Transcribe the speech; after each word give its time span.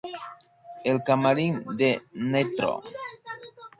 El 0.83 1.03
camarín 1.09 1.61
de 1.77 2.01
Ntro. 2.15 2.81